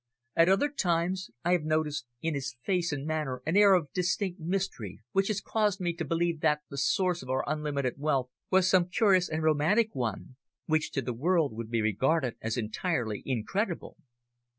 At 0.35 0.49
other 0.49 0.69
times 0.69 1.29
I 1.45 1.51
have 1.51 1.61
noticed 1.63 2.07
in 2.23 2.33
his 2.33 2.55
face 2.63 2.91
and 2.91 3.05
manner 3.05 3.43
an 3.45 3.55
air 3.55 3.75
of 3.75 3.93
distinct 3.93 4.39
mystery 4.39 5.03
which 5.11 5.27
has 5.27 5.41
caused 5.41 5.79
me 5.79 5.93
to 5.93 6.03
believe 6.03 6.39
that 6.39 6.61
the 6.71 6.77
source 6.79 7.21
of 7.21 7.29
our 7.29 7.43
unlimited 7.45 7.99
wealth 7.99 8.31
was 8.49 8.67
some 8.67 8.89
curious 8.89 9.29
and 9.29 9.43
romantic 9.43 9.93
one, 9.93 10.37
which 10.65 10.89
to 10.93 11.03
the 11.03 11.13
world 11.13 11.53
would 11.53 11.69
be 11.69 11.83
regarded 11.83 12.35
as 12.41 12.57
entirely 12.57 13.21
incredible. 13.27 13.95